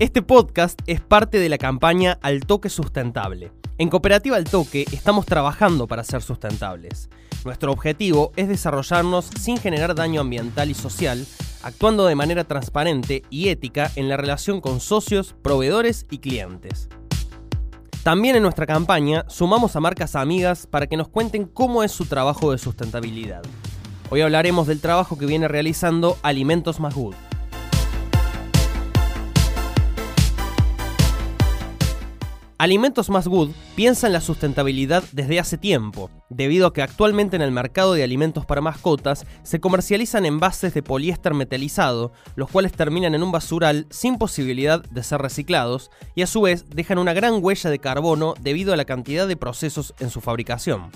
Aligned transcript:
Este 0.00 0.22
podcast 0.22 0.80
es 0.86 1.02
parte 1.02 1.38
de 1.38 1.50
la 1.50 1.58
campaña 1.58 2.18
Al 2.22 2.40
Toque 2.46 2.70
Sustentable. 2.70 3.52
En 3.76 3.90
Cooperativa 3.90 4.38
Al 4.38 4.44
Toque 4.44 4.86
estamos 4.92 5.26
trabajando 5.26 5.86
para 5.86 6.04
ser 6.04 6.22
sustentables. 6.22 7.10
Nuestro 7.44 7.70
objetivo 7.70 8.32
es 8.34 8.48
desarrollarnos 8.48 9.26
sin 9.38 9.58
generar 9.58 9.94
daño 9.94 10.22
ambiental 10.22 10.70
y 10.70 10.74
social, 10.74 11.26
actuando 11.62 12.06
de 12.06 12.14
manera 12.14 12.44
transparente 12.44 13.24
y 13.28 13.50
ética 13.50 13.92
en 13.94 14.08
la 14.08 14.16
relación 14.16 14.62
con 14.62 14.80
socios, 14.80 15.34
proveedores 15.42 16.06
y 16.10 16.16
clientes. 16.16 16.88
También 18.02 18.36
en 18.36 18.42
nuestra 18.42 18.64
campaña 18.64 19.26
sumamos 19.28 19.76
a 19.76 19.80
marcas 19.80 20.16
amigas 20.16 20.66
para 20.66 20.86
que 20.86 20.96
nos 20.96 21.08
cuenten 21.08 21.44
cómo 21.44 21.82
es 21.82 21.92
su 21.92 22.06
trabajo 22.06 22.52
de 22.52 22.56
sustentabilidad. 22.56 23.42
Hoy 24.08 24.22
hablaremos 24.22 24.66
del 24.66 24.80
trabajo 24.80 25.18
que 25.18 25.26
viene 25.26 25.46
realizando 25.46 26.16
Alimentos 26.22 26.80
Más 26.80 26.94
Good. 26.94 27.16
Alimentos 32.60 33.08
Más 33.08 33.26
Good 33.26 33.52
piensa 33.74 34.06
en 34.06 34.12
la 34.12 34.20
sustentabilidad 34.20 35.02
desde 35.12 35.40
hace 35.40 35.56
tiempo, 35.56 36.10
debido 36.28 36.66
a 36.66 36.74
que 36.74 36.82
actualmente 36.82 37.34
en 37.34 37.40
el 37.40 37.52
mercado 37.52 37.94
de 37.94 38.02
alimentos 38.02 38.44
para 38.44 38.60
mascotas 38.60 39.24
se 39.44 39.60
comercializan 39.60 40.26
envases 40.26 40.74
de 40.74 40.82
poliéster 40.82 41.32
metalizado, 41.32 42.12
los 42.36 42.50
cuales 42.50 42.72
terminan 42.72 43.14
en 43.14 43.22
un 43.22 43.32
basural 43.32 43.86
sin 43.88 44.18
posibilidad 44.18 44.82
de 44.82 45.02
ser 45.02 45.22
reciclados 45.22 45.90
y 46.14 46.20
a 46.20 46.26
su 46.26 46.42
vez 46.42 46.66
dejan 46.68 46.98
una 46.98 47.14
gran 47.14 47.42
huella 47.42 47.70
de 47.70 47.78
carbono 47.78 48.34
debido 48.42 48.74
a 48.74 48.76
la 48.76 48.84
cantidad 48.84 49.26
de 49.26 49.38
procesos 49.38 49.94
en 49.98 50.10
su 50.10 50.20
fabricación. 50.20 50.90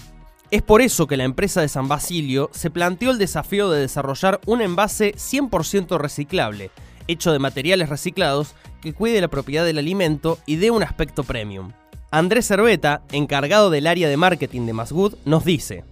Es 0.51 0.61
por 0.61 0.83
eso 0.83 1.07
que 1.07 1.17
la 1.17 1.25
empresa 1.25 1.63
de 1.63 1.69
San 1.69 1.89
Basilio 1.89 2.51
se 2.53 2.69
planteó 2.69 3.11
el 3.11 3.17
desafío 3.17 3.71
de 3.71 3.81
desarrollar 3.81 4.39
un 4.45 4.61
envase 4.61 5.15
100% 5.15 5.97
reciclable, 5.97 6.71
hecho 7.09 7.33
de 7.33 7.39
materiales 7.39 7.89
reciclados 7.89 8.55
que 8.85 8.93
cuide 8.93 9.21
la 9.23 9.29
propiedad 9.29 9.65
del 9.65 9.79
alimento 9.79 10.39
y 10.45 10.57
dé 10.57 10.71
un 10.71 10.83
aspecto 10.83 11.25
premium. 11.25 11.73
Andrés 12.11 12.47
Cerveta, 12.47 13.03
encargado 13.11 13.71
del 13.71 13.87
área 13.87 14.09
de 14.09 14.17
marketing 14.17 14.67
de 14.67 14.75
Masgood, 14.75 15.15
nos 15.25 15.45
dice. 15.45 15.85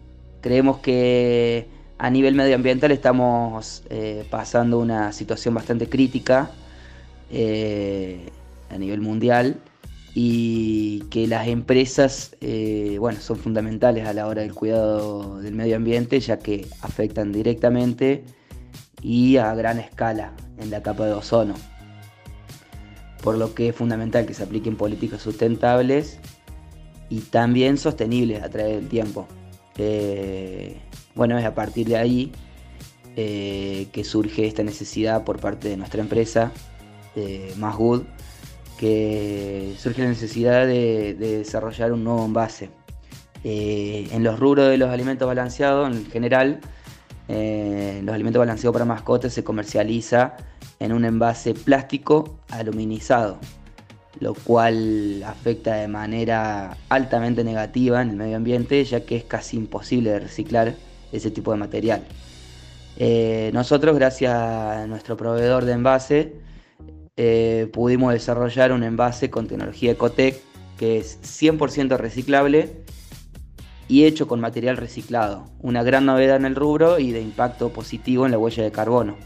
Creemos 0.42 0.78
que 0.78 1.68
a 1.98 2.10
nivel 2.10 2.34
medioambiental 2.34 2.92
estamos 2.92 3.82
eh, 3.88 4.24
pasando 4.28 4.78
una 4.78 5.12
situación 5.12 5.54
bastante 5.54 5.88
crítica 5.88 6.50
eh, 7.30 8.30
a 8.68 8.76
nivel 8.76 9.00
mundial 9.00 9.56
y 10.14 11.00
que 11.10 11.26
las 11.26 11.48
empresas 11.48 12.36
eh, 12.42 12.96
bueno, 13.00 13.20
son 13.20 13.38
fundamentales 13.38 14.06
a 14.06 14.12
la 14.12 14.26
hora 14.26 14.42
del 14.42 14.52
cuidado 14.52 15.40
del 15.40 15.54
medio 15.54 15.76
ambiente 15.76 16.20
ya 16.20 16.38
que 16.38 16.66
afectan 16.82 17.32
directamente 17.32 18.22
y 19.00 19.38
a 19.38 19.54
gran 19.54 19.78
escala 19.78 20.34
en 20.58 20.70
la 20.70 20.82
capa 20.82 21.06
de 21.06 21.14
ozono. 21.14 21.54
Por 23.22 23.38
lo 23.38 23.54
que 23.54 23.68
es 23.68 23.76
fundamental 23.76 24.26
que 24.26 24.34
se 24.34 24.42
apliquen 24.42 24.76
políticas 24.76 25.22
sustentables 25.22 26.18
y 27.08 27.20
también 27.20 27.78
sostenibles 27.78 28.42
a 28.42 28.50
través 28.50 28.74
del 28.74 28.88
tiempo. 28.88 29.26
Eh, 29.78 30.80
bueno, 31.14 31.38
es 31.38 31.44
a 31.44 31.54
partir 31.54 31.88
de 31.88 31.96
ahí 31.96 32.32
eh, 33.14 33.88
que 33.92 34.04
surge 34.04 34.46
esta 34.46 34.62
necesidad 34.62 35.24
por 35.24 35.38
parte 35.38 35.68
de 35.68 35.76
nuestra 35.76 36.00
empresa, 36.00 36.50
eh, 37.14 37.54
Good, 37.58 38.04
que 38.78 39.74
surge 39.76 40.00
la 40.02 40.08
necesidad 40.08 40.66
de, 40.66 41.14
de 41.14 41.38
desarrollar 41.38 41.92
un 41.92 42.04
nuevo 42.04 42.24
envase. 42.24 42.70
Eh, 43.44 44.08
en 44.12 44.24
los 44.24 44.40
rubros 44.40 44.70
de 44.70 44.78
los 44.78 44.88
alimentos 44.88 45.28
balanceados, 45.28 45.94
en 45.94 46.06
general, 46.06 46.60
los 47.28 48.14
alimentos 48.14 48.40
balanceados 48.40 48.72
para 48.72 48.84
mascotas 48.84 49.32
se 49.32 49.44
comercializa 49.44 50.36
en 50.82 50.92
un 50.92 51.04
envase 51.04 51.54
plástico 51.54 52.38
aluminizado, 52.50 53.38
lo 54.18 54.34
cual 54.34 55.22
afecta 55.24 55.76
de 55.76 55.86
manera 55.86 56.76
altamente 56.88 57.44
negativa 57.44 58.02
en 58.02 58.10
el 58.10 58.16
medio 58.16 58.36
ambiente, 58.36 58.84
ya 58.84 59.04
que 59.04 59.16
es 59.16 59.24
casi 59.24 59.56
imposible 59.56 60.18
reciclar 60.18 60.74
ese 61.12 61.30
tipo 61.30 61.52
de 61.52 61.58
material. 61.58 62.04
Eh, 62.96 63.50
nosotros, 63.54 63.94
gracias 63.94 64.34
a 64.34 64.86
nuestro 64.88 65.16
proveedor 65.16 65.64
de 65.64 65.72
envase, 65.72 66.32
eh, 67.16 67.70
pudimos 67.72 68.12
desarrollar 68.12 68.72
un 68.72 68.82
envase 68.82 69.30
con 69.30 69.46
tecnología 69.46 69.92
Ecotec 69.92 70.40
que 70.78 70.98
es 70.98 71.20
100% 71.22 71.96
reciclable 71.96 72.82
y 73.86 74.04
hecho 74.04 74.26
con 74.26 74.40
material 74.40 74.78
reciclado, 74.78 75.44
una 75.60 75.84
gran 75.84 76.06
novedad 76.06 76.36
en 76.36 76.46
el 76.46 76.56
rubro 76.56 76.98
y 76.98 77.12
de 77.12 77.20
impacto 77.20 77.68
positivo 77.68 78.24
en 78.24 78.32
la 78.32 78.38
huella 78.38 78.64
de 78.64 78.72
carbono, 78.72 79.16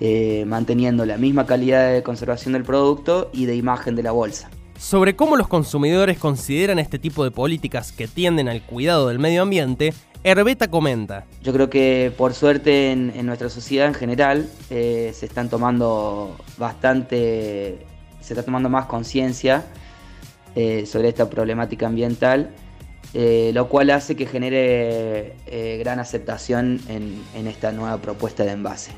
eh, 0.00 0.44
manteniendo 0.46 1.06
la 1.06 1.16
misma 1.16 1.46
calidad 1.46 1.92
de 1.92 2.02
conservación 2.02 2.52
del 2.54 2.64
producto 2.64 3.30
y 3.32 3.46
de 3.46 3.56
imagen 3.56 3.96
de 3.96 4.02
la 4.02 4.12
bolsa. 4.12 4.50
Sobre 4.78 5.14
cómo 5.14 5.36
los 5.36 5.48
consumidores 5.48 6.18
consideran 6.18 6.78
este 6.78 6.98
tipo 6.98 7.24
de 7.24 7.30
políticas 7.30 7.92
que 7.92 8.08
tienden 8.08 8.48
al 8.48 8.62
cuidado 8.62 9.08
del 9.08 9.18
medio 9.18 9.42
ambiente, 9.42 9.94
Herbeta 10.24 10.68
comenta. 10.68 11.26
Yo 11.42 11.52
creo 11.52 11.68
que 11.68 12.10
por 12.16 12.32
suerte 12.32 12.92
en, 12.92 13.26
nuestra 13.26 13.50
sociedad 13.50 13.86
en 13.86 13.94
general 13.94 14.48
eh, 14.70 15.12
se 15.14 15.26
están 15.26 15.50
tomando 15.50 16.36
bastante, 16.56 17.86
se 18.20 18.32
está 18.32 18.42
tomando 18.42 18.70
más 18.70 18.86
conciencia 18.86 19.66
eh, 20.56 20.86
sobre 20.86 21.08
esta 21.08 21.28
problemática 21.28 21.86
ambiental 21.86 22.50
eh, 23.12 23.52
lo 23.54 23.68
cual 23.68 23.90
hace 23.90 24.16
que 24.16 24.26
genere 24.26 25.34
gran 25.78 26.00
aceptación 26.00 26.80
en, 26.88 27.46
esta 27.46 27.70
nueva 27.70 27.98
propuesta 27.98 28.42
de 28.42 28.50
envase. 28.50 28.90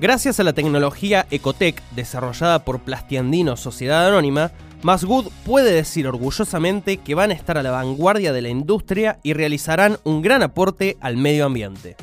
Gracias 0.00 0.38
a 0.38 0.44
la 0.44 0.52
tecnología 0.52 1.26
Ecotec 1.28 1.82
desarrollada 1.90 2.64
por 2.64 2.78
Plastiandino 2.78 3.56
Sociedad 3.56 4.06
Anónima, 4.06 4.52
Masgood 4.82 5.26
puede 5.44 5.72
decir 5.72 6.06
orgullosamente 6.06 6.98
que 6.98 7.16
van 7.16 7.32
a 7.32 7.34
estar 7.34 7.58
a 7.58 7.64
la 7.64 7.72
vanguardia 7.72 8.32
de 8.32 8.42
la 8.42 8.48
industria 8.48 9.18
y 9.24 9.32
realizarán 9.32 9.98
un 10.04 10.22
gran 10.22 10.44
aporte 10.44 10.96
al 11.00 11.16
medio 11.16 11.46
ambiente. 11.46 11.96